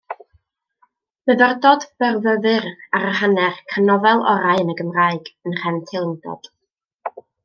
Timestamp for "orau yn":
4.31-4.71